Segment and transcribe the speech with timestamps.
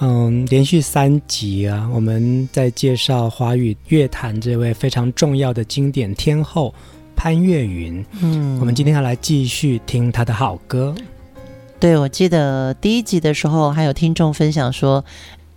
[0.00, 6.74] 嗯，连续三集啊，我们在介绍华语乐坛这位非常重要的经典天后
[7.16, 8.04] 潘越云。
[8.20, 10.94] 嗯，我们今天要来继续听她的好歌。
[11.80, 15.02] 对，我记得第一集的时候，还有听众分享说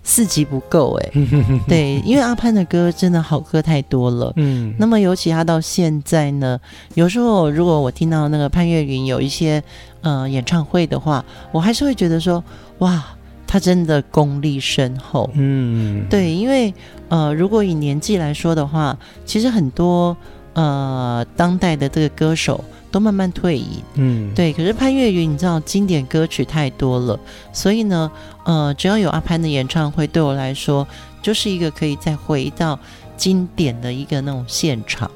[0.04, 1.12] 四集不够哎。
[1.68, 4.32] 对，因为阿潘的歌真的好歌太多了。
[4.38, 6.58] 嗯，那么尤其他到现在呢，
[6.94, 9.62] 有时候如果我听到那个潘越云有一些
[10.00, 12.42] 呃演唱会的话，我还是会觉得说
[12.78, 13.04] 哇。
[13.52, 16.72] 他真的功力深厚，嗯，对，因为
[17.08, 20.16] 呃，如果以年纪来说的话，其实很多
[20.54, 24.54] 呃当代的这个歌手都慢慢退隐，嗯，对。
[24.54, 27.20] 可是潘越云，你知道经典歌曲太多了，
[27.52, 28.12] 所以呢，
[28.44, 30.88] 呃，只要有阿潘的演唱会，对我来说
[31.24, 32.78] 就是一个可以再回到
[33.18, 35.10] 经典的一个那种现场。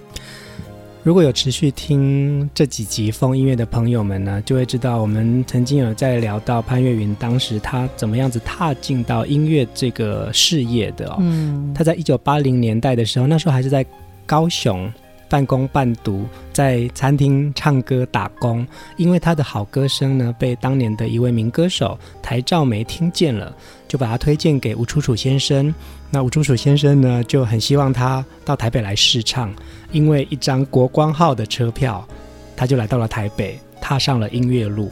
[1.04, 11.18] 如果有持续听这几集风音乐的朋友们呢，就会知道我们曾经有在聊到潘越云当时他怎么样子踏进到音乐这个事业的哦。
[11.20, 13.86] 嗯，他在一九八零年代的时候，那时候还是在
[14.26, 14.90] 高雄
[15.30, 18.66] 半工半读，在餐厅唱歌打工。
[18.98, 23.56] 因为他的好歌声呢，被当年的一位名歌手台照梅听见了，
[23.88, 25.74] 就把他推荐给吴楚楚先生。
[26.12, 29.52] 那吴楚楚先生呢，就很希望他到台北来试唱，
[29.92, 32.08] 因为一张国光号的车票，
[32.56, 34.92] 他就来到了台北，踏上了音乐路。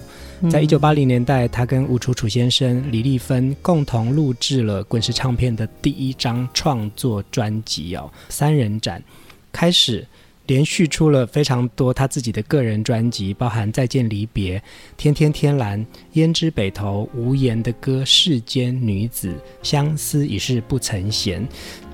[0.50, 9.04] 在一九八零年代，他跟吴楚楚先生、李丽芬共同录制了滚石唱片的第一张创作专辑哦，三人展，
[9.52, 10.04] 开始。
[10.52, 14.60] 连续出了非常多他自己的个人专辑，包含《再见离别》、
[14.98, 15.80] 《天天天蓝》、
[16.14, 19.30] 《胭脂北头》、《无言的歌》、《世间女子》、
[19.64, 21.42] 《相思已是不曾闲》。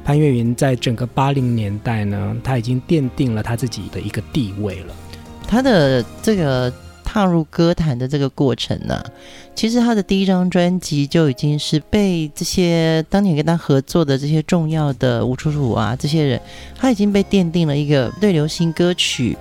[0.04, 4.96] 潘越云在整个八零年代呢，他已经奠定了他自己的一个地位了。
[5.48, 6.74] 他的这个。
[7.10, 9.06] 踏入歌坛的这个过程呢、啊，
[9.56, 16.42] 其实他的第一张专辑就已经是被这些当年跟他合作的这些重要的吴楚楚啊这些人，
[16.76, 19.38] 他已经被奠定了一个对流行歌曲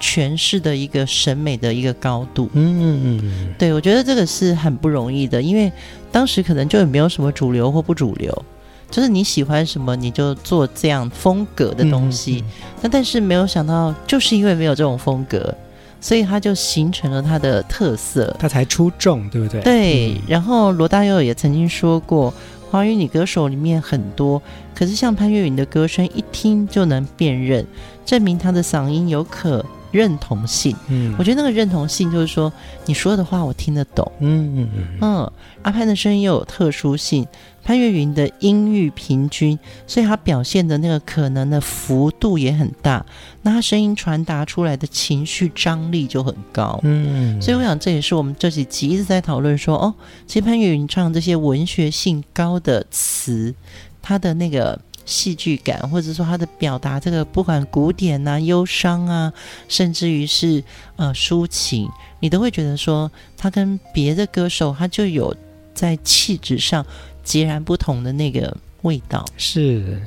[0.00, 2.48] 诠释的一个审美的一个高度。
[2.52, 5.72] 嗯嗯嗯，对，我觉得这个是很不容易的，因为
[6.12, 8.44] 当时可能就也没有什么主流或不主流，
[8.92, 12.44] 就是你喜欢什么你就做这样风格的东西。
[12.80, 15.52] 那、嗯嗯、但是没有想到，就是因为没有这种风格。
[16.00, 19.60] 所以他就形成了他的特色，他才出众，对不对？
[19.62, 20.14] 对。
[20.14, 22.32] 嗯、然后罗大佑也曾经说过，
[22.70, 24.40] 华语女歌手里面很多，
[24.74, 27.66] 可是像潘越云的歌声一听就能辨认，
[28.04, 30.76] 证明她的嗓音有可认同性。
[30.88, 32.52] 嗯，我觉得那个认同性就是说，
[32.86, 34.10] 你说的话我听得懂。
[34.20, 34.98] 嗯嗯嗯。
[35.00, 35.32] 嗯，
[35.62, 37.26] 阿潘的声音又有特殊性。
[37.64, 43.04] 潘越云的音域平均，所以他表现的那个可能的幅度也很大，
[43.42, 46.80] 那他声音传达出来的情绪张力就很高。
[46.82, 49.94] 嗯，所以我想这也是我们这几集一直在讨论说，哦，
[50.26, 53.54] 其实潘越云唱这些文学性高的词，
[54.00, 59.32] 他的那个戏剧感，或者说他的表达，这个不管古典啊、忧伤啊，
[59.66, 60.62] 甚至于是
[60.96, 61.88] 呃抒情，
[62.20, 65.34] 你都会觉得说，他跟别的歌手，他就有
[65.72, 66.84] 在气质上。
[67.24, 69.22] 截然不同的那个味道。
[69.36, 70.00] 是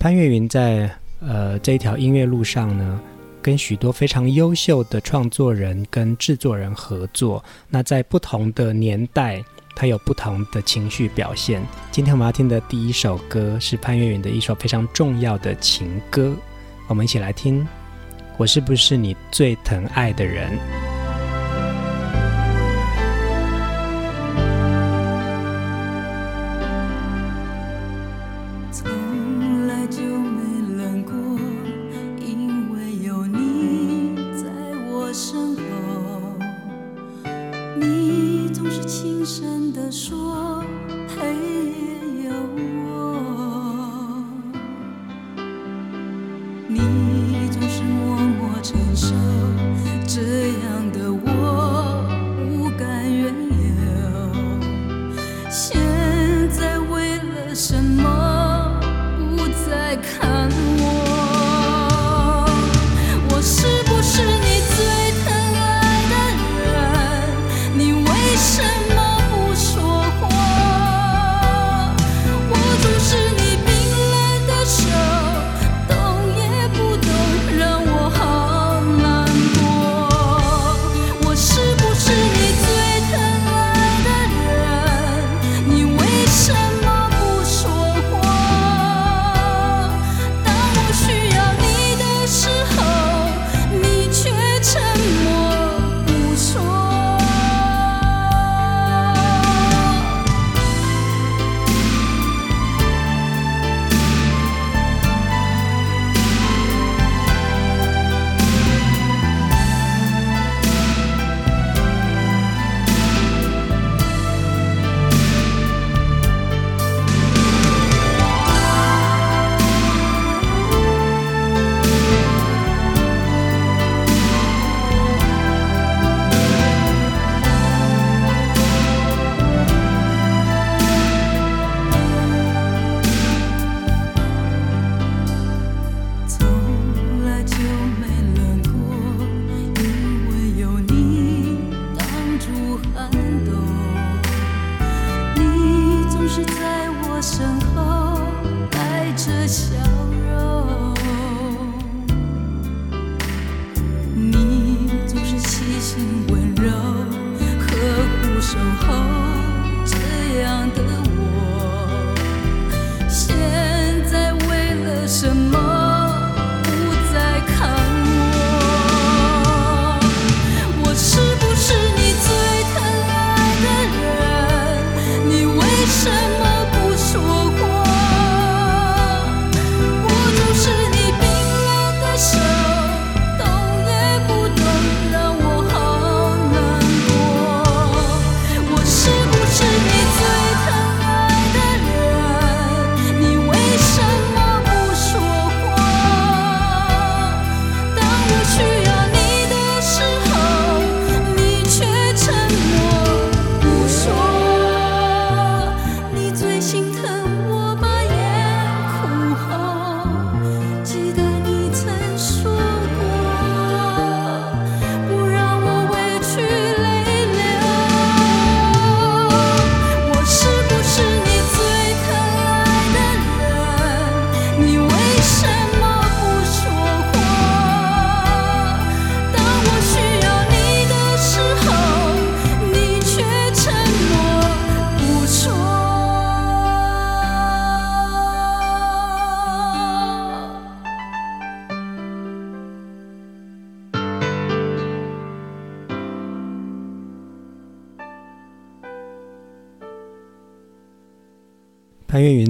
[0.00, 0.90] 潘越云在
[1.20, 3.00] 呃这一条音乐路上呢，
[3.40, 7.44] 跟许多非常优秀的创作人跟制作人合作。
[7.68, 9.44] 那在不同的年代，
[9.76, 11.62] 他有不同的情绪表现。
[11.92, 16.34] 今天我们要听的第一首歌是潘越云的一首非常重要的情歌，
[16.88, 17.68] 我们一起来听。
[18.38, 20.58] 我是不是你最疼爱的人？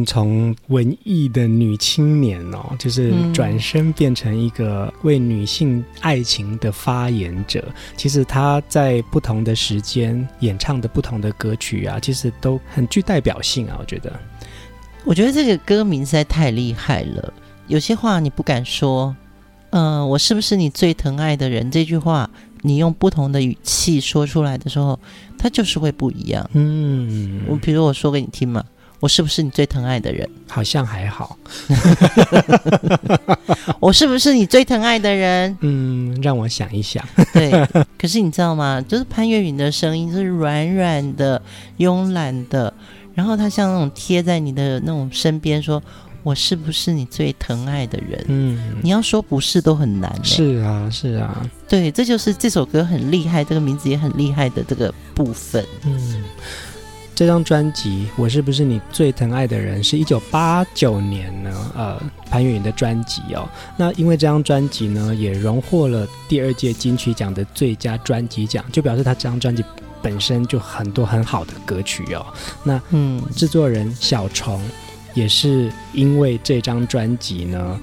[0.07, 7.63] 从文艺的女青年哦，就是转身变成一个为女性爱情的发言者。
[7.67, 13.77] 嗯、其实她在不同的时间演唱的不同的歌曲啊，其实都很具代表性啊。
[13.79, 14.13] 我觉得，
[15.05, 17.35] 我觉得这个歌名实在太厉害了。
[17.67, 19.15] 有些话你不敢说，
[19.71, 21.71] 嗯、呃，我是不是你最疼爱的人？
[21.71, 22.31] 这句话
[22.63, 24.99] 你用不同的语气说出来的时候，
[25.37, 26.49] 它就是会不一样。
[26.55, 28.65] 嗯，我比如我说给你听嘛。
[28.99, 30.29] 我是不是你最疼爱的人？
[30.49, 31.37] 好像还好。
[33.79, 35.57] 我是不是你最疼爱的人？
[35.61, 37.07] 嗯，让我想一想。
[37.33, 37.51] 对，
[37.99, 38.83] 可是你知道吗？
[38.89, 41.41] 就是潘越云的声音就是软软的、
[41.79, 42.73] 慵懒的，
[43.15, 45.83] 然后他像那种贴在你的那种身边，说
[46.23, 48.25] 我是不是你最疼爱的人？
[48.29, 50.13] 嗯，你要说不是都很难。
[50.25, 51.47] 是啊，是啊。
[51.69, 55.65] 对，这就是这首歌很厉害，这个名字也很厉害的这个部分。
[55.85, 56.25] 嗯。
[57.17, 61.99] 这张专辑《我是不是你最疼爱的人》是一九八九年呢，呃，
[62.31, 63.49] 潘越云的专辑哦。
[63.75, 69.65] 那因为这张专辑呢，也荣获了第二届金曲奖的最佳专辑奖，就表示他这张专辑
[70.03, 72.27] 本身就很多很好的歌曲哦。
[72.63, 74.63] 那嗯，制作人小虫
[75.15, 77.81] 也是因为这张专辑呢，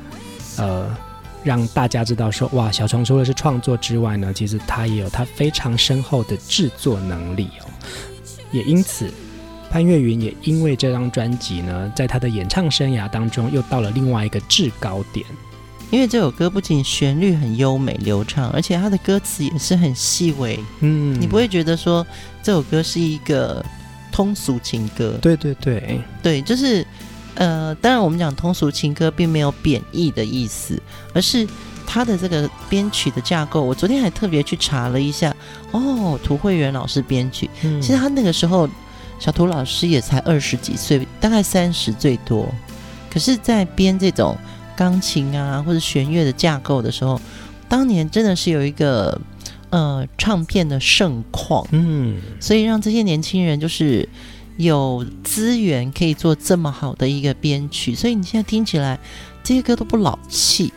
[0.58, 0.96] 呃，
[1.44, 7.66] 让大家知道说，哇，小虫除了是创作之外呢，其实他也有他非常深厚的制作能力哦。
[8.54, 9.12] 也因此，
[9.70, 15.26] 潘越云也因为这张专辑呢，在他的演唱生涯当中又到了另外一个制高点。
[15.92, 20.58] 因为这首歌不仅旋律很优美流畅，而且它的歌词也是很细微。
[20.80, 22.06] 嗯，你不会觉得说
[22.42, 23.64] 这首歌是一个
[24.12, 25.18] 通俗情歌？
[25.22, 26.86] 对对对，对，就是
[27.36, 30.82] 呃，当然我们讲通俗情歌并没有贬义的意思，
[31.14, 31.48] 而是。
[31.94, 35.32] 他的这个编曲的架构，我昨天还特别去查了一下。
[35.70, 38.68] 哦，涂慧源老师编曲，嗯、其实他那个时候，
[39.20, 42.52] 小涂老师也才二十几岁，大概三十最多。
[43.12, 44.36] 可是，在编这种
[44.76, 47.22] 钢琴啊或者弦乐的架构的时候，
[47.70, 49.22] 当年真的是有一个
[49.70, 54.10] 呃唱片的盛况，嗯，所以让这些年轻人就是
[54.58, 59.00] 有资源可以做这么好的一个编曲，所以你现在听起来
[59.44, 60.74] 这些歌都不老气。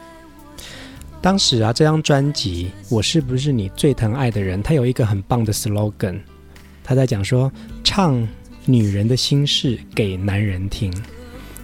[1.26, 6.21] 当时啊，这张专辑《我是不是你最疼爱的人》，它有一个很棒的 slogan，
[6.85, 7.50] 他在讲说
[7.83, 8.25] 唱
[8.64, 10.95] 女人的心事给男人听。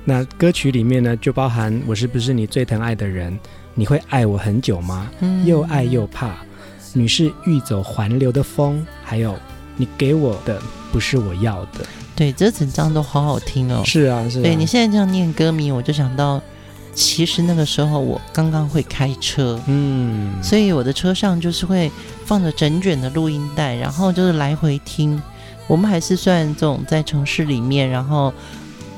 [0.05, 3.39] 那歌曲里面呢，就包含“我是不是你最疼爱的人”，
[3.77, 5.09] 你会爱我很久吗？
[5.21, 6.35] 嗯、又爱又怕，
[6.93, 9.39] 你是欲走还留的风，还有
[9.77, 11.87] 你给我的不是我要的。
[12.17, 13.85] 对，这整张都好好听哦。
[13.87, 14.43] 是啊，是啊。
[14.43, 16.43] 对，你现在这样念歌名，我就想到。
[16.95, 21.91] 其实那个时候我刚刚会开车，嗯，所以我的车上就是会
[22.27, 25.21] 放着整卷的录音带，然后就是来回听。
[25.67, 28.33] 我们还是算这种在城市里面，然后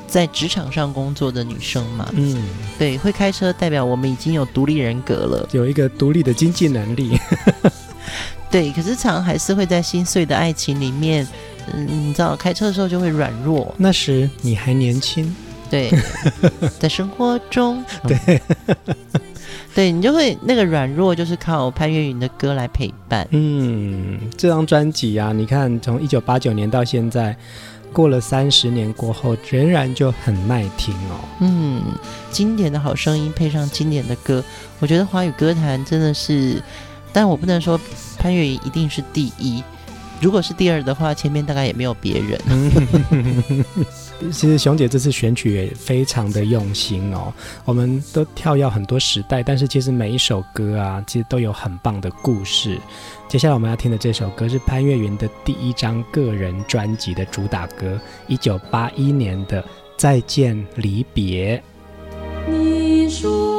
[0.08, 2.42] 在职场上工作的女生嘛，嗯，
[2.78, 7.18] 对，会开车代表我们已经有独立人格了，有一个独立的经济能力。
[8.50, 11.26] 对，可是常还是会在心碎的爱情里面，
[11.72, 13.74] 嗯，你知道，开车的时候就会软弱。
[13.76, 15.34] 那时你还年轻。
[15.74, 15.90] 对，
[16.78, 18.40] 在生活中，对，
[19.74, 23.26] 对你就会那个软弱，就是靠潘越云的歌来陪伴。
[23.32, 27.36] 嗯，这张专辑啊，你看从一九八九年到现在，
[27.92, 31.18] 过了三十年过后，仍然就很耐听哦。
[31.40, 31.82] 嗯，
[32.30, 34.44] 经典的好声音配上经典的歌，
[34.78, 36.62] 我觉得华语歌坛真的是，
[37.12, 37.80] 但我不能说
[38.16, 39.60] 潘越云一定是第一。
[40.20, 42.40] 如果是第二的话，前面大概也没有别人。
[44.32, 47.32] 其实熊姐这次选曲也非常的用心哦。
[47.64, 52.78] 我们都跳跃很多时代，但是其实每一首歌啊，其实都有很棒的故事。
[53.28, 59.62] 接下来我们要听的这首歌是潘越云的第一张个人专辑的主打歌，一九八一年的
[59.96, 61.62] 《再见离别》。
[62.50, 63.53] 你说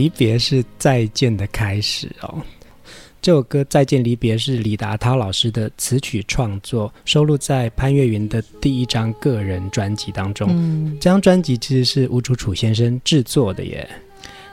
[0.00, 2.38] 离别是再见的开始哦。
[3.20, 10.48] 这首歌《再见离别》是李达涛老师的词曲创作，收录在潘越云的第一张个人专辑当中。
[10.50, 13.86] 嗯，这张专辑其实是吴楚楚先生制作的耶。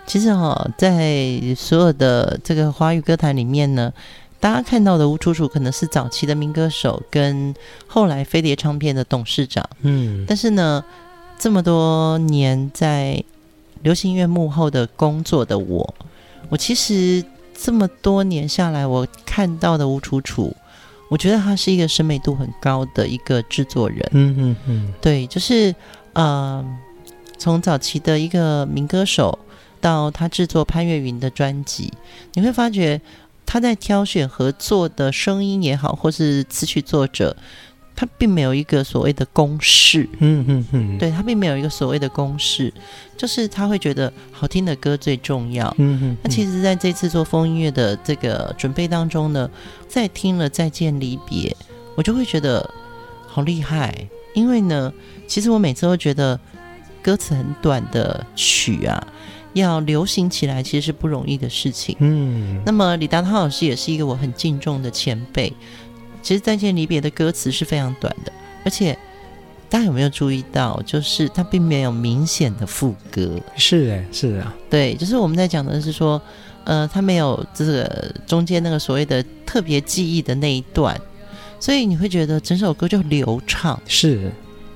[0.06, 3.94] 其实哦，在所有的这个华语歌坛里面呢，
[4.42, 7.56] 大家看到的吴楚楚可能是早期的民歌手，跟
[7.88, 9.66] 后来飞碟唱片的董事长。
[9.84, 10.84] 嗯，但是呢，
[11.40, 13.24] 这么多年在
[13.84, 15.96] 流行音乐幕后的工作的我，
[16.50, 20.56] 我其实这么多年下来，我看到的吴楚楚，
[21.10, 24.08] 我觉得他是一个审美度很高的一个制作人。
[24.12, 25.74] 嗯嗯嗯，对，就是
[26.14, 26.64] 呃，
[27.38, 29.38] 从早期的一个民歌手，
[29.80, 31.94] 到他制作潘越云的专辑，
[32.34, 33.00] 你会发觉
[33.46, 37.36] 他在挑选合作的声音也好，或是词曲作者，
[37.98, 40.08] 他并没有一个所谓的公式。
[40.20, 42.74] 嗯嗯嗯，对，他并没有一个所谓的公式，
[43.18, 45.68] 就是他会觉得好听的歌最重要。
[45.80, 49.50] 嗯嗯，那其实在这次做风音乐的这个准备当中呢，
[49.88, 51.50] 在听了《再见离别》，
[51.96, 52.74] 我就会觉得
[53.28, 54.94] 好厉害，因为呢，
[55.28, 56.40] 其实我每次都觉得。
[57.00, 59.08] 歌词很短的曲啊，
[59.54, 61.96] 要流行起来其实是不容易的事情。
[62.00, 65.54] 嗯，那么李达涛老师也是一个我很敬重的前辈。
[66.28, 68.34] 其实再见离别的歌词是非常短的，
[68.66, 68.92] 而且
[69.70, 73.40] 大家有没有注意到，就是它并没有明显的副歌。
[73.56, 76.22] 是哎，是啊，对，就是我们在讲的是说，
[76.66, 81.00] 呃，它没有这个中间那个所谓的特别记忆的那一段，
[81.62, 83.82] 所以你会觉得整首歌就流畅。
[83.88, 84.30] 是。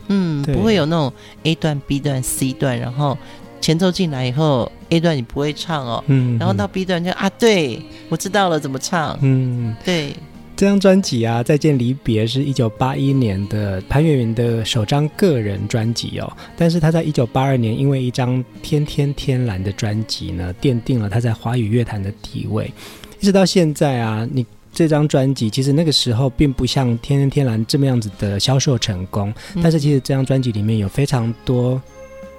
[0.08, 1.12] 嗯，不会有那种
[1.44, 3.18] A 段、B 段、C 段，然后
[3.60, 10.16] 前奏进来以后，A 段你不会唱哦，嗯，然后到 B 段就啊，对，我知道了怎么唱，嗯，对，
[10.62, 22.72] 这张专辑啊，《再见离别》是一九八一年的潘越云的首张个人专辑哦，但是他在一九八二年因为一张《天天天蓝》的专辑呢，奠定了他在华语乐坛的地位，
[23.20, 24.46] 一直到现在啊，你。
[24.74, 31.80] 这张专辑其实那个时候并不像《天天天蓝》这么样子的销售成功，嗯、但是其实这张专辑里面有非常多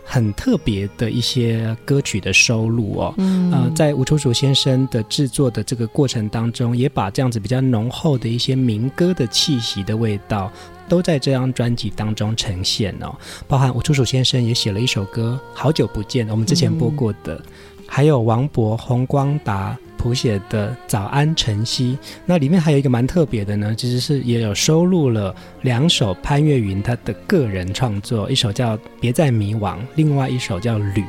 [0.05, 3.15] 很特别的一些歌曲的收录哦。
[3.19, 10.53] 嗯、呃，在吴楚楚先生的制作的这个过程当中，也把这样子比较浓厚的一些民歌的气息的味道，
[10.89, 13.15] 都在这张专辑当中呈现哦。
[13.47, 17.43] 包含吴楚楚先生也写了一首歌《好久不见》，我们之前播过的，嗯、
[17.95, 19.77] 还有王柏、洪光达。
[19.99, 31.03] 谱写的《早安晨曦》，那里面还有一个蛮特别的呢，其实是也有收录了两首潘越云他的个人创作，一首叫《别再迷惘》，另外一首叫《旅》，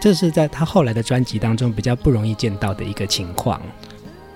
[0.00, 3.62] 这是在他后来的专辑当中比较不容易见到的一个情况。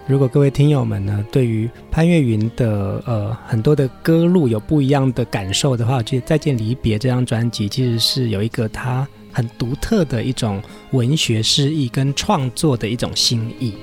[0.06, 13.74] 如果各位听友们呢，对于潘越云的呃很多的歌路有不一样的感受的话，就《再见离别》这张专辑其实是有一个他很独特的一种文学诗意跟创作的一种心意。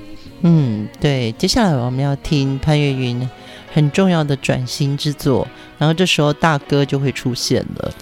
[0.42, 3.30] 嗯，对，接下来我们要听潘越云
[3.72, 7.94] 很重要的转型之作，然后这时候大哥就会出现了。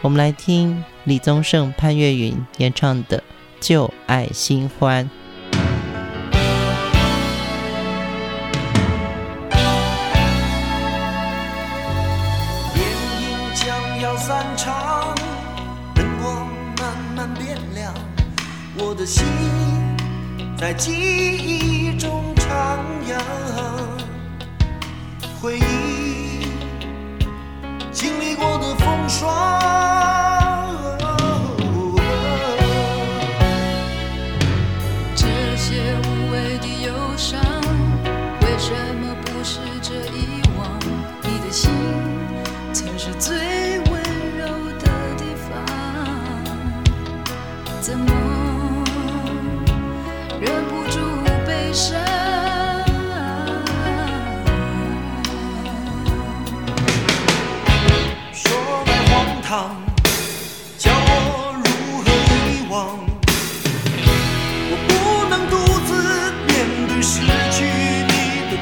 [0.00, 3.18] 我们来听李宗盛、潘越云演唱的
[3.60, 5.04] 《旧爱新欢》。
[18.98, 19.24] 的心。
[20.58, 23.16] 在记忆中徜徉，
[25.40, 26.48] 回忆
[27.92, 29.87] 经历过的风霜，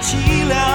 [0.06, 0.65] 凄凉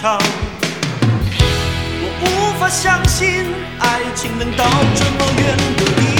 [0.00, 0.18] 我。
[2.20, 3.46] 无法相信
[3.80, 6.17] 爱情能到这么远的地方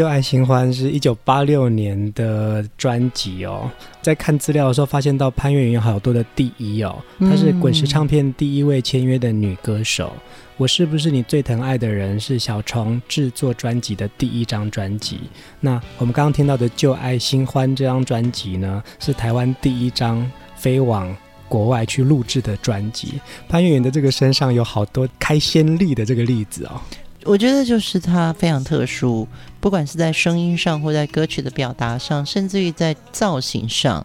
[0.00, 10.10] 旧爱新欢是一九八六年的专辑哦，在看资料的时候发现到潘越云有好多的第一哦，她是滚石唱片第一位签约的女歌手。
[10.16, 10.20] 嗯、
[10.56, 15.20] 我是不是你最疼爱的人是小虫制作专辑的第一张专辑？
[15.60, 21.14] 那我们刚刚听到的旧爱新欢这张专辑呢，是台湾第一张飞往
[21.46, 23.20] 国外去录制的专辑。
[23.50, 26.80] 潘越云的这个身上有好多开先例的这个例子哦。
[27.24, 29.26] 我觉得就是他非常特殊，
[29.60, 34.04] 不管是在声音上，或在歌曲的表达上，甚至于在造型上，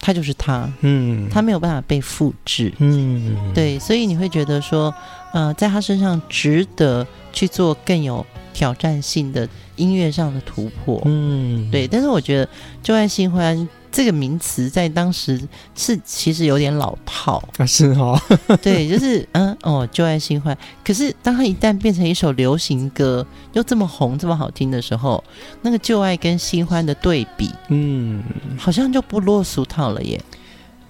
[0.00, 0.68] 他就是他。
[0.80, 2.72] 嗯，他没有办法被复制。
[2.78, 4.92] 嗯，对，所以你会觉得说，
[5.32, 11.00] 呃，在他身上值得去做更有挑战性的音乐上的突破。
[11.04, 11.86] 嗯，对。
[11.86, 12.48] 但是我觉得
[12.82, 15.40] “旧爱新欢”这个名词在当时
[15.74, 18.14] 是其实有点老套啊，是哦，
[18.60, 20.54] 对，就是嗯哦，旧爱新欢。
[20.84, 25.24] 可是当它一旦变成一首流行歌，又这么红、这么好听的时候，
[25.62, 28.22] 那个旧爱跟新欢的对比，嗯，
[28.58, 30.20] 好像就不落俗套了耶。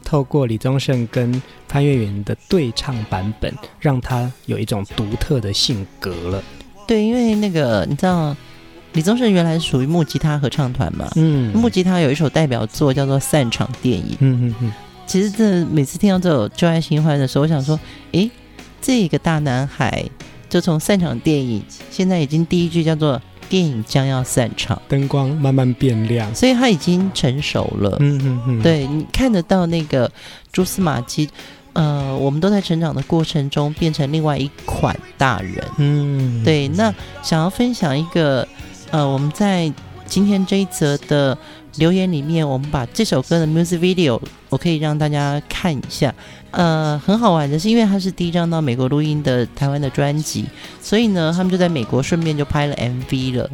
[0.03, 6.43] 透过李宗盛跟潘越云的对唱版本，让他有一种独特的性格了。
[6.89, 8.37] 对，因为那个你知道。
[8.97, 14.73] 李宗盛原来是属于木吉他合唱团嘛，嗯，木吉他有一首代表作叫做《散场电影》，嗯嗯嗯。
[15.07, 17.79] 其实这每次听到这首《旧爱新欢》的时候，我想说，
[18.13, 18.31] 诶，
[18.81, 20.03] 这个大男孩
[20.49, 28.63] 就从散场电影，现在已经第一句叫做“电影将要散场”，灯光慢慢变亮，所以他已经成熟了，嗯嗯嗯。
[28.63, 30.11] 对，你看得到那个
[30.51, 31.29] 蛛丝马迹，
[31.75, 36.67] 呃，我们都在成长的过程中变成另外一款大人，嗯，对。
[36.69, 36.91] 那
[37.23, 38.49] 想要分享一个。
[38.91, 39.73] 呃，我们在
[40.07, 41.37] 今天这一则的
[41.77, 46.15] 留言里面，我们把这首歌的 music video，我可以让大家看一下。
[46.53, 50.47] 呃，很好玩的是，因为它是第一张到美国录音的台湾的专辑，
[50.81, 53.51] 所以呢，他们就在美国顺便就拍了 MV 了。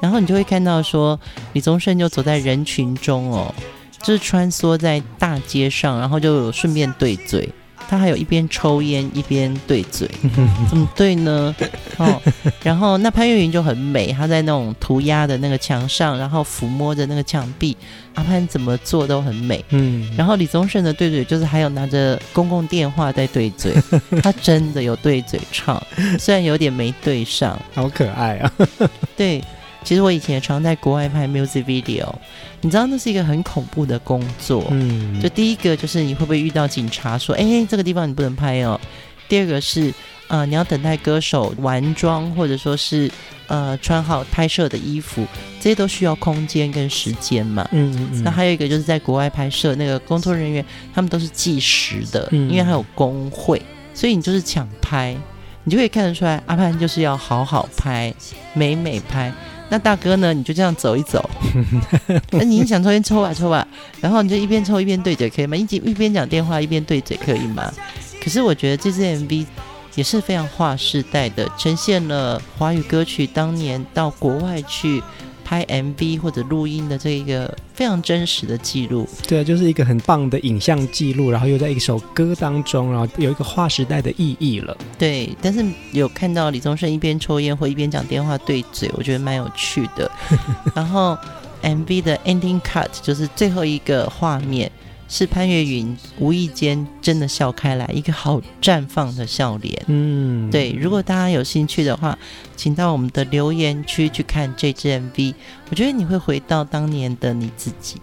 [0.00, 1.18] 然后你就会看到说，
[1.52, 3.52] 李宗盛就走在人群中哦，
[4.00, 7.48] 就是穿梭在大街上，然后就顺便对嘴。
[7.88, 10.06] 他还有一边抽烟一边对嘴，
[10.68, 11.54] 怎么对呢？
[11.96, 12.20] 哦，
[12.62, 17.74] 然后那潘越云就很美，他在那种涂鸦的那个墙上，然后抚摸着那个墙壁，
[18.14, 19.64] 阿潘怎么做都很美。
[19.70, 23.74] 嗯，然后李宗盛的对嘴就是还有拿着公共电话在对嘴，
[24.22, 25.82] 他真的有对嘴唱，
[26.18, 28.52] 虽然有点没对上，好可爱啊。
[29.16, 29.42] 对。
[29.88, 32.06] 其实我以前也常在国外拍 music video，
[32.60, 34.66] 你知道那是一个很恐怖的工作。
[34.68, 38.78] 嗯，就第一个就是你会不会遇到警察说，哎，这个地方你不能拍哦。
[39.30, 39.90] 第二个是，
[40.26, 43.10] 呃，你要等待歌手完妆，或者说是
[43.46, 45.26] 呃穿好拍摄的衣服，
[45.58, 47.66] 这些都需要空间跟时间嘛。
[47.72, 48.22] 嗯嗯嗯。
[48.22, 50.62] 那还有一个就是在国外拍摄，那个工作人员
[50.94, 53.62] 他们都是计时的，嗯，因为还有工会，
[53.94, 55.16] 所以你就是抢拍，
[55.64, 58.12] 你就可以看得出来，阿潘就是要好好拍，
[58.52, 59.32] 美美拍。
[59.70, 60.32] 那大哥呢？
[60.32, 61.28] 你就这样走一走，
[62.32, 63.66] 那你想抽烟抽吧抽吧，
[64.00, 65.56] 然后你就一边抽一边对嘴，可以吗？
[65.56, 67.72] 一一边讲电话一边对嘴，可以吗？
[68.22, 69.46] 可是我觉得这支 MV
[69.94, 75.02] 也是非常划时代的，呈现了华语歌曲当年到国外去。
[75.48, 84.76] 拍 MV 或者录音的这一个非常真实的记录，对啊，就是一个很棒的影像记录，然后又在一首歌当中，然后有一个划时代的意义了。
[84.98, 90.10] 对，但是有看到李宗盛一边抽烟或一边讲电话对嘴，我觉得蛮有趣的。
[90.76, 91.16] 然后
[91.62, 94.70] MV 的 ending cut 就是最后一个画面，
[95.08, 99.82] 是潘越云无意间真的笑开来，一个好绽放的笑脸。
[99.86, 100.70] 嗯，对。
[100.72, 102.16] 如果大家有兴趣的话，
[102.54, 105.34] 请到我们的留言区去看这支 MV，
[105.70, 107.96] 我觉得你会回到当年的你自己。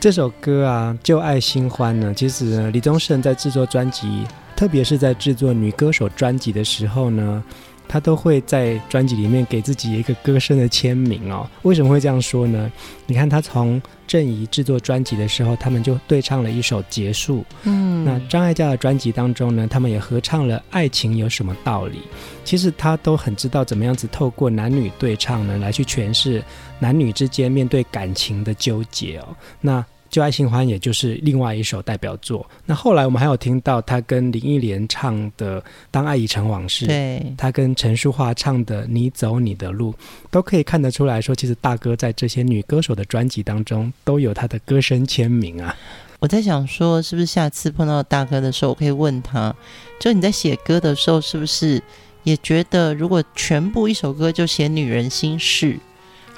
[0.00, 4.24] 这首歌啊，《旧爱新欢》呢，其实呢李宗盛在制作专辑，
[4.56, 7.44] 特别是在制作女歌手专辑的时候呢。
[7.88, 11.48] 他都会在专辑里面给自己一个歌声的签名哦。
[11.62, 12.70] 为什么会这样说呢？
[13.06, 17.40] 你看他从郑怡制作专辑的时候，他们就对唱了一首《结束》。
[17.64, 21.98] 嗯，那张艾嘉的专辑当中呢，他们也合唱了《爱情有什么道理》。
[22.44, 26.42] 其实他都很知道怎么样子透过男女对唱呢，来去诠释
[26.78, 29.28] 男女之间面对感情的纠结哦。
[29.60, 32.48] 那旧爱新欢，也就是另外一首代表作。
[32.64, 39.92] 那后来我们还有听到他跟林忆莲唱的《当爱已成往事》，对，他跟陈淑桦唱的《你走你的路》，
[40.30, 45.76] 都可以看得出来说，其实大哥在这些女歌手的专辑当中都有他的歌声签名啊。
[46.20, 49.54] 我在想说，是不是下次碰到大哥的时候，我可以问他，
[50.00, 51.80] 就你在写歌的时候，是不是
[52.24, 55.78] 也觉得，如果全部一首歌就写女人心事？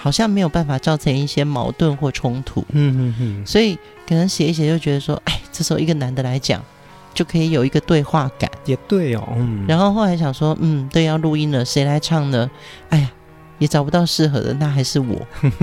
[0.03, 6.65] 好像没有办法造成一些矛盾或冲突，嗯嗯嗯，所以可能写一写就觉得说，哎，这时候一个男的来讲，
[7.13, 9.67] 就可以有一个对话感，也对哦，嗯。
[9.69, 12.51] 然后后来想说，嗯，对，要录音了，谁来唱呢？
[12.89, 13.11] 哎呀，
[13.59, 15.15] 也找不到适合的，那还是我，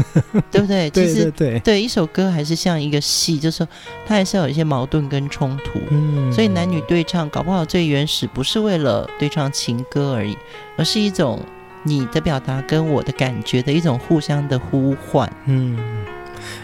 [0.51, 0.87] 对不对？
[0.91, 3.67] 其实对对对，对，一首歌还是像一个戏，就是说
[4.05, 6.31] 它还是要有一些矛盾跟冲突，嗯。
[6.31, 10.37] 所以男女对唱，搞不好最原始不是为了对唱情歌而已，
[10.77, 11.41] 而是一种。
[11.87, 15.79] 你的表达跟我的感觉的一种互相的呼唤，嗯，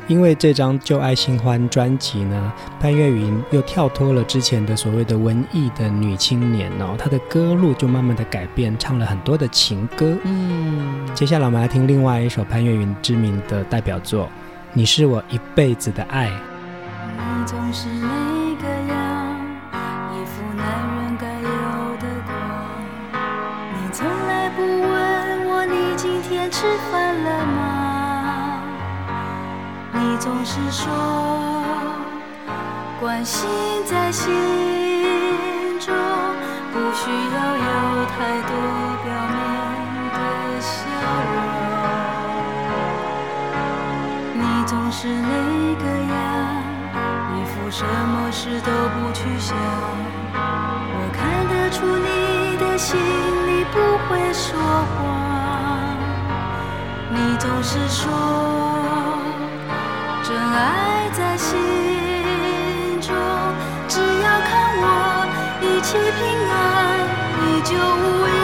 [0.07, 10.17] 因为这张《旧爱新欢》专辑呢，潘越云又跳脱了之前的所谓的文艺的女青年哦，她的歌路就慢慢的改变，唱了很多的情歌。
[10.23, 14.25] 嗯，接下来我们来听另外一首潘越云知名的代表作
[14.73, 16.27] 《你是我一辈子的爱》。
[17.15, 18.07] 你总是那
[18.61, 18.82] 个
[26.53, 28.61] 吃饭了吗？
[29.91, 30.85] 你总是说
[33.01, 33.49] 关心
[33.87, 34.31] 在心
[35.79, 35.91] 中，
[36.71, 38.53] 不需要有太多
[39.03, 39.41] 表面
[40.13, 40.71] 的笑
[41.33, 41.35] 容。
[44.35, 45.27] 你总是那
[45.81, 46.15] 个样，
[47.35, 49.57] 一副什么事都不去想。
[50.35, 53.75] 我看得出你的心里不
[54.07, 55.32] 会说谎。
[57.15, 58.09] 你总是说
[60.23, 63.13] 真爱在心中，
[63.87, 64.85] 只要看我
[65.61, 66.53] 一切平安，
[67.39, 68.05] 你就无
[68.37, 68.42] 忧。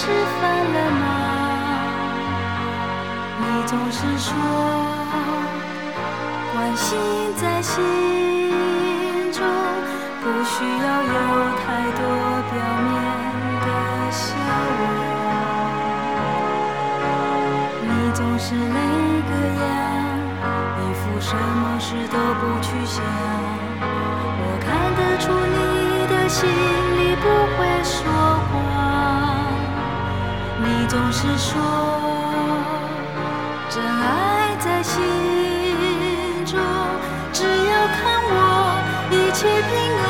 [0.00, 0.40] 吃饭
[0.74, 1.02] 了吗？
[3.40, 4.30] 你总是说
[6.52, 6.96] 关心
[7.34, 7.74] 在心
[9.32, 9.42] 中
[10.22, 11.14] 不需要有
[11.58, 11.66] 太
[11.98, 12.00] 多
[12.52, 12.54] 表
[12.86, 12.94] 面
[13.64, 13.66] 的
[14.12, 14.22] 笑
[14.78, 14.80] 容。
[17.82, 18.78] 你总是那
[19.26, 19.32] 个
[19.64, 19.66] 样
[20.78, 23.02] 一副什么事都不去想。
[23.82, 27.98] 我看得出你的心里不会说
[30.88, 31.60] 总是说
[33.68, 34.96] 真爱在心
[36.46, 36.58] 中
[37.30, 40.08] 只要看我一切平安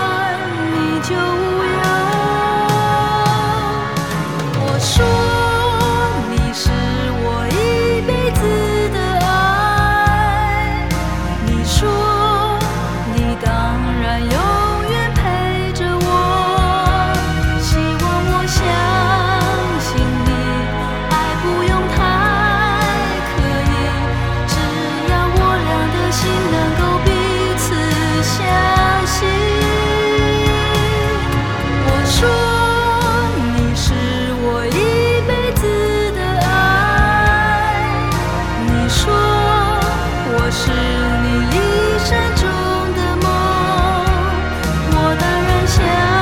[0.71, 1.38] 你就
[45.79, 46.18] 想。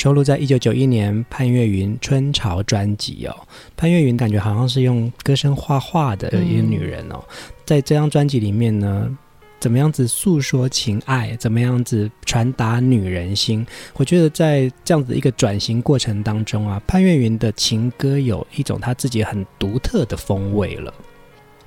[0.00, 3.36] 收录在一九九一年潘越云《春潮》专辑哦。
[3.76, 7.22] 潘越云感觉好像是用歌声画画的一个女人哦。
[7.66, 9.14] 在这张专辑里面呢，
[9.60, 13.66] 怎么样子诉说情爱，怎么样子传达女人心？
[13.96, 20.94] 我觉得在这样子一个转型过程当中啊，潘越云的情歌有一种他自己很独特的风味了。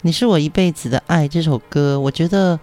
[0.02, 2.56] 你是我一辈子的爱这首歌，我觉得，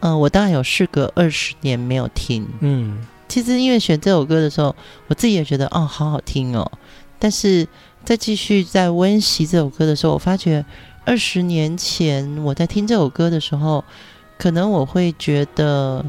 [0.00, 3.06] 嗯、呃，我大概有事隔二十年没有听，嗯。
[3.28, 4.74] 其实，因为选这首歌的时候，
[5.08, 6.70] 我自己也觉得哦，好好听哦。
[7.18, 7.66] 但是，
[8.04, 10.64] 在继续在温习这首歌的时候，我发觉
[11.04, 13.82] 二十年前我在听这首歌的时候，
[14.38, 16.04] 可能我会觉得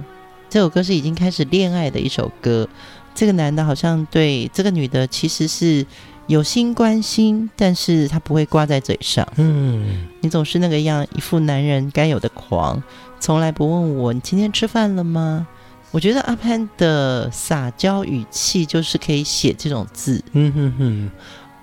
[0.50, 2.68] 这首歌是已经开始恋爱的一首歌。
[3.14, 5.86] 这个男的好像对这个女的其实是
[6.28, 9.26] 有心关心，但是他不会挂在嘴上。
[9.38, 12.84] 嗯，你总是那个样，一副男人该有的狂，
[13.22, 15.48] 从来不问我你今天吃饭了吗？
[15.96, 21.10] 我觉得阿潘的撒娇语气就是可以写这种字，嗯哼哼，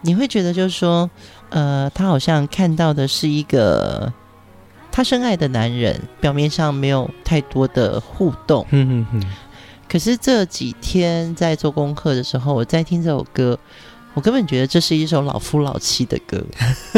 [0.01, 1.11] 你会觉得就是说，
[1.51, 4.11] 呃，他好像看到的是一个
[4.91, 9.29] 他深爱的男人，表面上没有太多的互动，嗯哼哼。
[9.87, 13.59] 可是这几天在做功课的时候，我在听这首歌，
[14.15, 16.43] 我根本觉得这是一首老夫老妻的歌，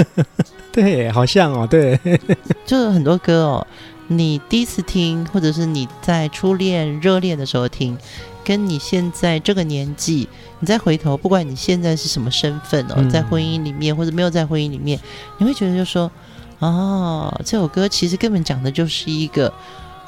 [0.71, 1.99] 对，好像哦，对，
[2.65, 3.67] 就是很多歌哦。
[4.09, 7.97] 你第一次听，或者是你在初恋热恋的时候听，
[8.45, 10.29] 跟你现在这个年纪，
[10.61, 15.01] 你再回头，不管你现在是什么身份哦，在婚姻里面或者没有在婚姻里面，
[15.39, 16.11] 你会觉得就说，
[16.59, 19.53] 哦，这首歌其实根本讲的就是一个，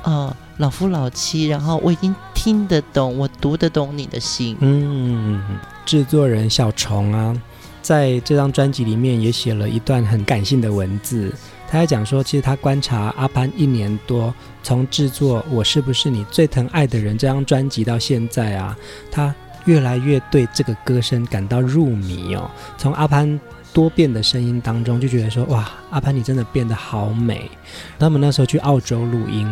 [0.02, 4.56] 呃，老夫老妻，然后我已经听得懂，我读得懂你的心。
[4.60, 5.42] 嗯，
[5.86, 7.34] 制作人小虫啊，
[7.80, 11.32] 在这张专辑里面也写了一段很感性的文字。
[11.68, 18.76] 他还讲说，其实他观察阿潘一年多，从制作《我是不是你最疼爱的人》这张专辑到现在啊，
[19.10, 22.48] 他越来越对这个歌声感到入迷哦。
[22.78, 23.38] 从阿潘
[23.72, 27.50] 多变的声音当中，就觉得说，哇，阿潘你真的变得好美。
[27.98, 29.46] 他们那时候去澳洲录音，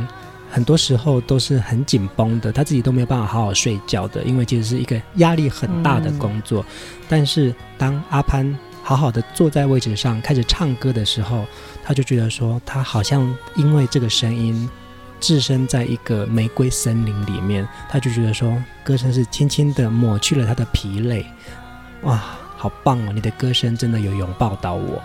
[0.50, 6.62] 很多时候都是很紧绷的，他自己都没有办法好好睡觉的，因为其实是一个压力很大的工作。
[6.62, 6.66] 嗯、
[7.08, 8.56] 但是当阿潘
[8.86, 11.46] 好好的坐在位置上开始唱歌的时候，
[11.82, 14.68] 他就觉得说，他好像因为这个声音，
[15.18, 21.24] 置身在一个玫瑰森林里面，他就觉得说，歌声是轻轻的抹去了他的疲累。
[22.02, 22.22] 哇，
[22.58, 23.12] 好棒哦！
[23.14, 25.02] 你的歌声真的有拥抱到我。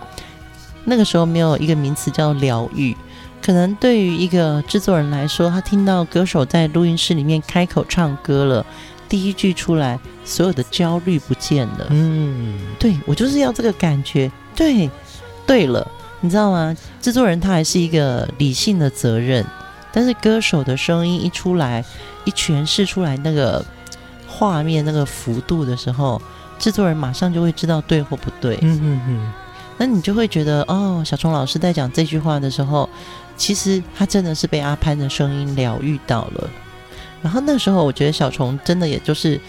[0.84, 2.94] 那个时候没有一个名词叫疗愈，
[3.42, 8.66] 可能对于一个制作人来说，他听到歌手在录音室里面开口唱歌了，
[9.10, 11.88] 第一句出来，所有的焦虑不见了。
[11.90, 14.30] 嗯，对，我就是要这个感觉。
[14.54, 14.88] 对，
[15.44, 15.86] 对了，
[16.20, 16.74] 你知道吗？
[17.02, 19.44] 制作人他还是一个理性的责任，
[19.92, 21.84] 但是歌手的声音一出来，
[22.24, 23.64] 一诠释出来那个
[24.28, 26.22] 画面那个幅度的时候，
[26.58, 28.58] 制作人马上就会知道对或不对。
[28.62, 29.32] 嗯嗯嗯，
[29.76, 32.88] 那你就会觉得，哦，小虫老师在讲这句话的时候，
[33.36, 36.48] 其实他真的是被阿潘的声音疗愈到了。
[37.22, 39.40] 然后那时候，我觉得小虫真的也就是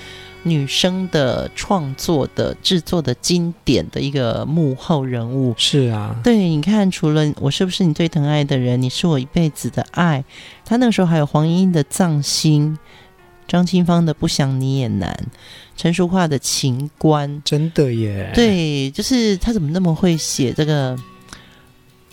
[0.44, 5.54] 女生的创作的制作的经典的一个幕后人物。
[5.58, 10.24] 是啊，对，你看，除了我是不是你最疼爱的人，你是我一辈子的爱，
[10.66, 12.78] 他那个时候还有黄莺莺的葬心，
[13.48, 15.28] 张清芳的不想你也难，
[15.78, 18.32] 陈淑桦的情关，真的耶。
[18.34, 20.98] 对，就是他怎么那么会写这个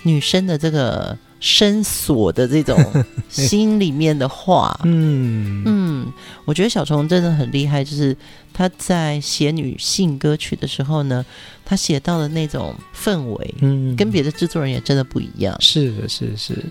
[0.02, 1.18] 女生的这个。
[1.40, 2.76] 深锁的这种
[3.28, 6.12] 心里面的话，嗯嗯，
[6.44, 8.16] 我觉得小虫真的很厉害，就是
[8.52, 11.24] 他在写女性歌曲的时候呢，
[11.64, 15.56] 他写到的那种氛围，嗯，跟别的制作人也真的不一样。
[15.60, 16.64] 是的，是是，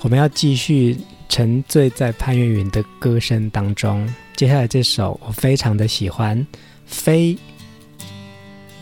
[0.00, 0.96] 我们要继续
[1.28, 4.06] 沉醉在潘越云的歌声当中。
[4.36, 6.38] 接下来这首我非常的喜欢，
[6.84, 7.34] 《飞》。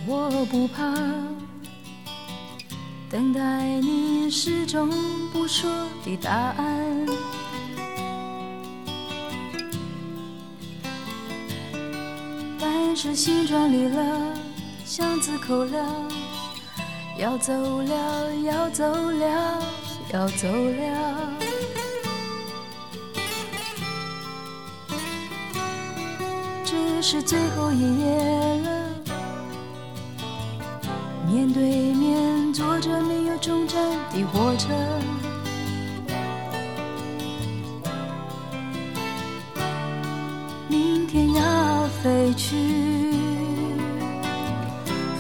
[0.06, 0.92] 我不怕。
[3.10, 3.40] 等待
[3.80, 4.88] 你始终
[5.32, 5.68] 不说
[6.04, 7.06] 的答案，
[12.60, 14.38] 但是心装离了，
[14.84, 16.08] 箱子扣了，
[17.18, 17.52] 要走
[17.82, 19.60] 了，要走了，
[20.12, 21.32] 要走了，
[26.64, 28.16] 这是最后一页
[28.62, 28.99] 了。
[31.30, 31.62] 面对
[31.94, 33.80] 面坐着没有终站
[34.12, 34.68] 的火车，
[40.66, 43.14] 明天要飞去，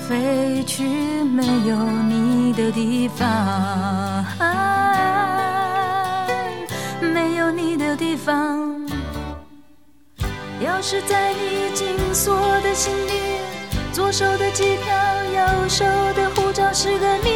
[0.08, 0.82] 飞去
[1.22, 1.76] 没有
[2.08, 4.24] 你的地方，
[7.00, 8.58] 没有你的地方。
[10.60, 13.39] 钥匙在你紧锁的心里。
[13.92, 15.84] 左手的机票，右手
[16.14, 17.30] 的护照是个谜，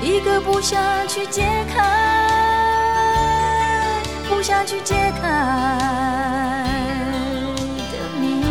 [0.00, 1.42] 一个不想去解
[1.74, 1.82] 开，
[4.28, 5.22] 不想去解开
[7.90, 8.44] 的谜。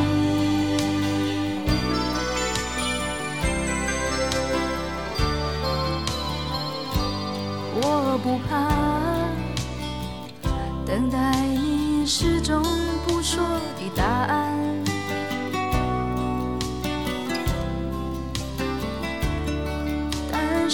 [7.82, 8.68] 我不怕
[10.86, 12.62] 等待你始终
[13.08, 13.42] 不说
[13.78, 14.53] 的答案。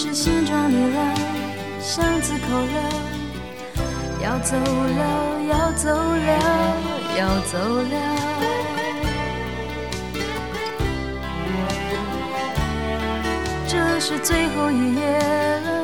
[0.01, 1.13] 是心装离了，
[1.81, 2.89] 箱子口了，
[4.23, 6.31] 要走了，要走了，
[7.17, 7.93] 要走了。
[13.67, 15.19] 这是最后一夜
[15.65, 15.83] 了，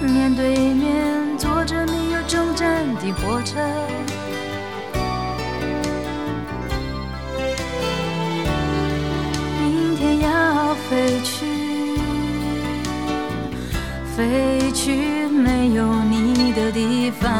[0.00, 3.60] 面对面坐着没有终站的火车。
[14.16, 17.30] 飞去没有你的地方，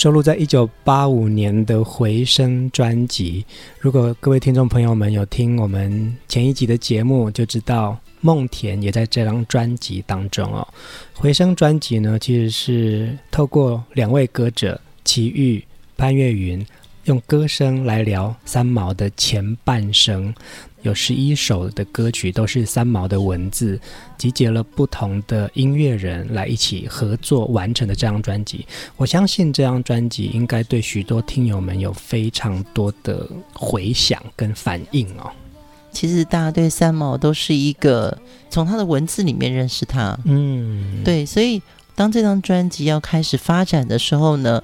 [0.00, 3.44] 收录在一九八五年的《回声》专辑。
[3.78, 10.66] 如果各位听众朋友们有听我们前一集的节目，就知道梦田也在这张专辑当中哦。
[11.20, 15.62] 《回声》专辑呢，其实是透过两位歌者齐豫、
[15.98, 16.66] 潘越云，
[17.04, 20.34] 用歌声来聊三毛的前半生。
[20.82, 23.78] 有十一首的歌曲都是三毛的文字，
[24.16, 28.66] 集结了不同的音乐人来一起合作完成的这张专辑。
[28.96, 35.30] 我相信这张专辑应该对许多听友们有非常多的回响跟反应哦。
[35.92, 38.16] 其实大家对三毛都是一个
[38.48, 41.60] 从他的文字里面认识他，嗯，对，所以
[41.94, 44.62] 当这张专辑要开始发展的时候呢。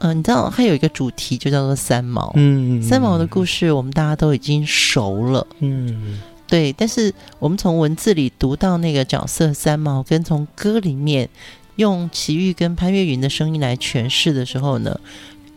[0.00, 2.32] 嗯、呃，你知道它有一个主题就叫做三毛。
[2.36, 5.46] 嗯，三毛的故事我们大家都已经熟了。
[5.60, 6.72] 嗯，对。
[6.72, 11.28] 但是我们从文字里读到那个角色三毛，跟从歌里面
[11.76, 14.98] 用齐豫跟潘越云的声音来诠释的时候呢，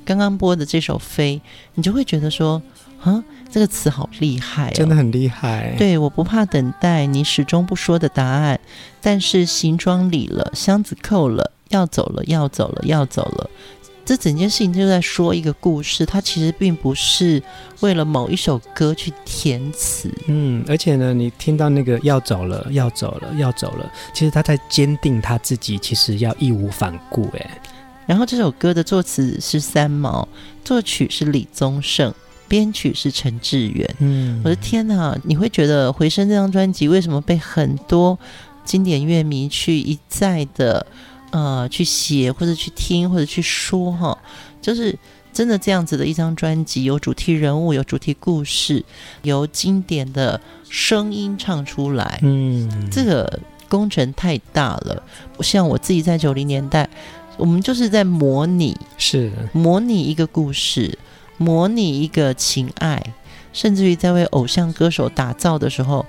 [0.05, 1.41] 刚刚播的这首《飞》，
[1.75, 2.61] 你就会觉得说，
[3.01, 5.73] 啊，这个词好厉害、哦，真的很厉害。
[5.77, 8.59] 对，我不怕等待你始终不说的答案，
[9.01, 13.49] 但是行装理了，箱子扣了，要走了，要走了，要走了。
[14.06, 17.41] 这整件事情就在说一个故事，它其实并不是
[17.80, 20.14] 为了某一首歌去填词。
[20.28, 27.30] 嗯，而且呢，你听到那个要走了，要走了，要走了，其实他在坚定他自己，其实要义无反顾。
[27.38, 27.62] 哎，
[28.06, 30.28] 然后这首歌的作词是三毛，
[30.66, 32.14] 作曲是李宗盛，
[32.49, 33.95] 编曲是陈志远。
[33.99, 38.20] 嗯，我的天哪，你会觉得《回声》这张专辑为什么被很多
[38.66, 40.86] 经典乐迷去一再的？
[41.34, 44.15] 呃，去写或者去听或者去说哈，
[44.61, 44.95] 就是
[45.34, 48.86] 真的这样子的一张专辑，有主题人物，有主题故事，
[49.23, 55.01] 由经典的声音唱出来，嗯，这个工程太大了。
[55.39, 56.88] 像我自己在九零年代，
[57.38, 60.99] 我们就是在模拟，是模拟一个故事，
[61.38, 63.01] 模拟一个情爱，
[63.51, 66.05] 甚至于在为偶像歌手打造的时候，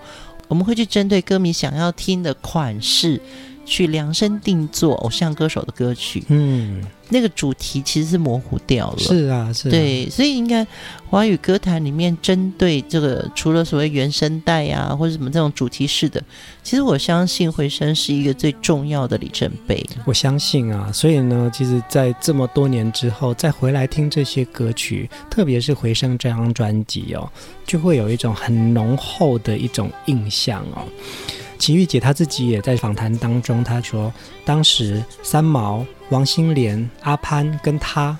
[0.49, 3.22] 我们会去针对歌迷想要听的款式。
[3.65, 8.99] 去量身定做偶像歌手的歌曲，嗯，那个主题其实是模糊掉了。
[8.99, 9.71] 是啊，是啊。
[9.71, 10.67] 对，所以应该
[11.09, 16.23] 华语歌坛里面针对这个，除了所谓原声带啊，或者什么这种主题式的，
[16.62, 19.85] 其实我相信《回声》是一个最重要的里程碑。
[20.05, 27.31] 我相信啊，所以呢，其实，在这么多年之后再回来听这些歌曲，特别是《回声》这张专辑哦，
[27.67, 30.87] 就会有一种很浓厚的一种印象哦。
[31.59, 34.13] 齐豫姐她自己也在访谈当中，她说，
[34.45, 38.17] 当时三毛、王心莲、阿潘跟她，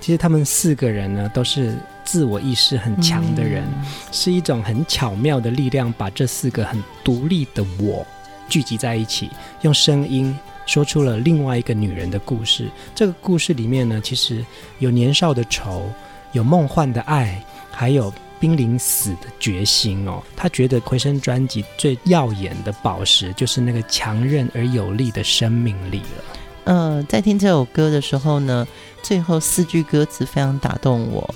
[0.00, 8.04] 其实他们四个人呢，都是自我意识很强的人，嗯、是一种很巧妙的力量，把这四个很独立的我
[8.48, 12.68] 聚集在一起，用声音说出了另外一个女人的故事。
[12.94, 14.44] 这个故事里面呢，其实
[14.78, 15.88] 有年少的愁，
[16.32, 18.12] 有梦幻的爱，还有。
[18.40, 26.24] 濒临死的决心哦，他觉得《回声》专辑最耀眼的宝石就是那个强韧而有力的生命力了。
[26.64, 28.66] 呃，在听这首歌的时候呢，
[29.02, 31.34] 最后四句歌词非常打动我：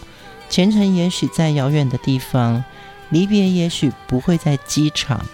[0.49, 2.65] 前程也许在遥远的地方，
[3.11, 5.25] 离别也许不会在机场，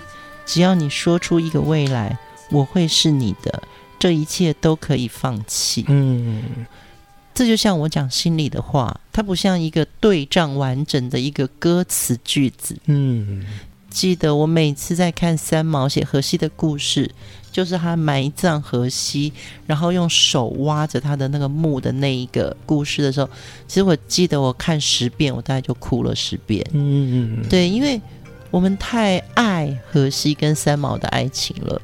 [0.45, 2.19] 只要你说出一个未来，
[2.51, 3.63] 我会是你的，
[3.99, 5.85] 这一切都可以放弃。
[5.89, 6.67] 嗯。
[7.33, 12.77] 这就像我讲心里的话，它不像一个对仗完整的一个歌词句子。
[12.87, 13.45] 嗯，
[13.89, 17.11] 记得我每次在看三毛写荷西的故事，
[17.51, 19.33] 就是他埋葬荷西，
[19.67, 23.29] 然后用手挖着他的那个墓的那一个故事的时候，
[23.67, 26.65] 其实我记得我看十遍，我大概就哭了十遍。
[26.73, 28.01] 嗯嗯，对，因为
[28.51, 31.81] 我们太爱荷西跟三毛的爱情了。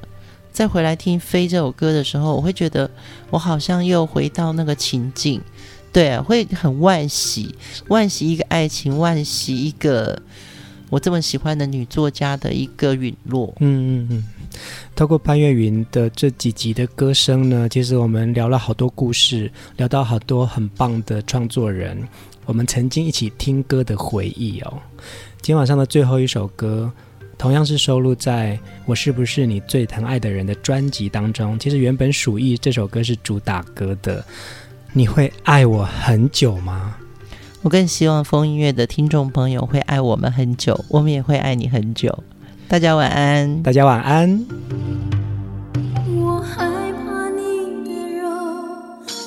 [0.56, 2.90] 再回来听《飞》这首歌的时候，我会觉得
[3.28, 5.38] 我好像又回到那个情境，
[5.92, 7.54] 对，会很万喜，
[7.88, 10.18] 万喜一个爱情，万喜一个
[10.88, 13.52] 我这么喜欢的女作家的一个陨落。
[13.60, 14.24] 嗯嗯嗯。
[14.94, 22.02] 透过潘越云的这几集的歌声呢，其实我们聊了好多故事，聊到好多很棒的创作人，
[22.46, 24.78] 我们曾经一起听歌的回忆哦。
[25.42, 26.90] 今晚上的最后一首歌。
[27.38, 28.56] 同样是收录在
[28.86, 31.58] 《我是不是你最疼爱的人》的专辑当中。
[31.58, 34.24] 其实原本《鼠疫》这首歌是主打歌的。
[34.92, 36.96] 你会爱我很久吗？
[37.60, 42.22] 我更希望风音乐的听众朋友会爱我们很久，我们也会爱你很久。
[42.66, 44.46] 大家晚安，大家晚安。
[46.08, 46.64] 我害
[47.04, 48.30] 怕你的肉，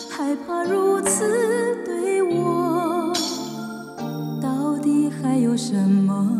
[0.10, 3.14] 害怕如此对我，
[4.41, 6.39] 到底还有什么？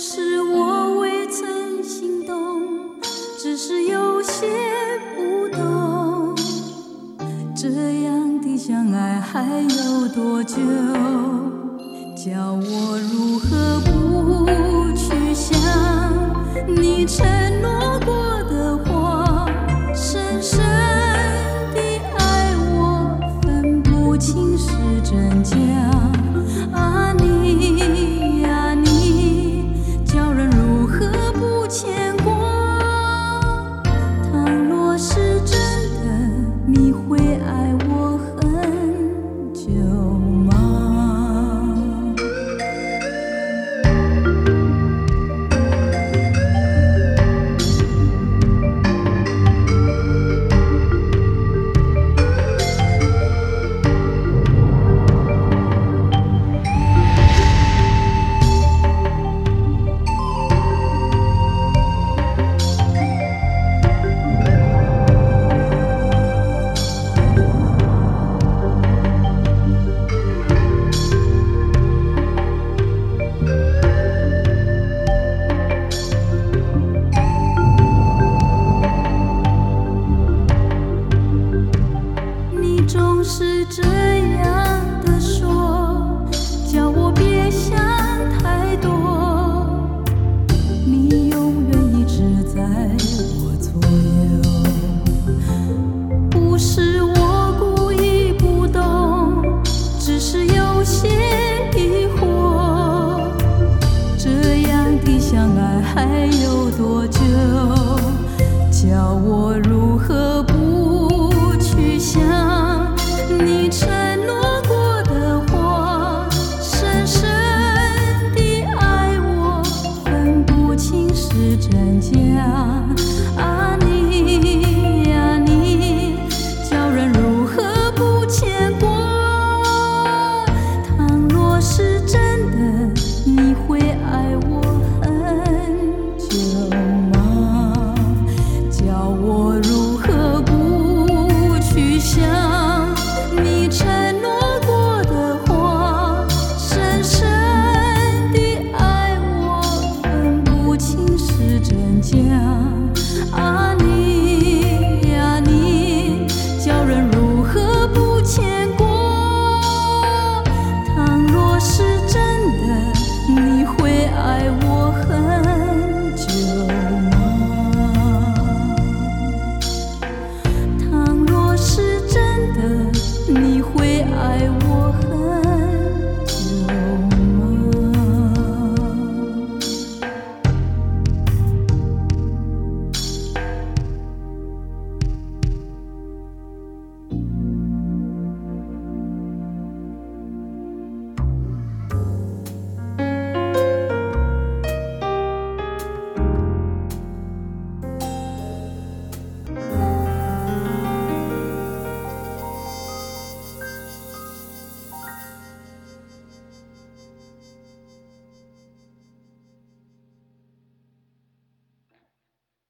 [0.00, 2.62] 是我未曾心动，
[3.36, 4.46] 只是有些
[5.16, 6.36] 不懂，
[7.56, 7.68] 这
[8.04, 10.56] 样的相爱还有多久？
[12.14, 14.46] 叫我如何不
[14.94, 15.58] 去想
[16.68, 17.26] 你承
[17.60, 19.50] 诺过的话，
[19.92, 20.60] 深深
[21.74, 21.80] 的
[22.16, 24.68] 爱我，分不清是
[25.02, 25.56] 真假。